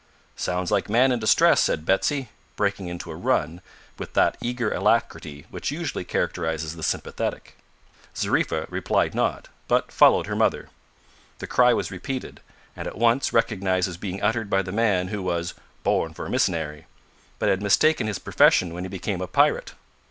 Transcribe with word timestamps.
"Sounds 0.35 0.71
like 0.71 0.89
man 0.89 1.11
in 1.11 1.19
distress," 1.19 1.61
said 1.61 1.85
Betsy, 1.85 2.29
breaking 2.55 2.87
into 2.87 3.11
a 3.11 3.15
run 3.15 3.61
with 3.99 4.13
that 4.15 4.35
eager 4.41 4.73
alacrity 4.73 5.45
which 5.51 5.69
usually 5.69 6.03
characterises 6.03 6.75
the 6.75 6.81
sympathetic. 6.81 7.55
Zariffa 8.15 8.65
replied 8.71 9.13
not, 9.13 9.49
but 9.67 9.91
followed 9.91 10.25
her 10.25 10.35
mother. 10.35 10.69
The 11.37 11.45
cry 11.45 11.73
was 11.73 11.91
repeated, 11.91 12.41
and 12.75 12.87
at 12.87 12.97
once 12.97 13.31
recognised 13.31 13.87
as 13.87 13.97
being 13.97 14.23
uttered 14.23 14.49
by 14.49 14.63
the 14.63 14.71
man 14.71 15.09
who 15.09 15.21
was 15.21 15.53
"born 15.83 16.15
for 16.15 16.25
a 16.25 16.31
mis'nary," 16.31 16.87
but 17.37 17.49
had 17.49 17.61
mistaken 17.61 18.07
his 18.07 18.17
profession 18.17 18.73
when 18.73 18.83
he 18.83 18.87
became 18.89 19.21
a 19.21 19.27
pirate! 19.27 19.73